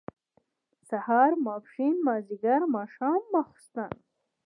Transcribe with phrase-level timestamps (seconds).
[0.89, 3.91] سهار، ماسپښين، مازيګر، ماښام، ماسخوتن